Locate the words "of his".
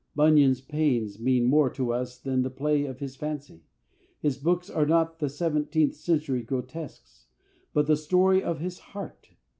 2.85-3.15, 8.41-8.79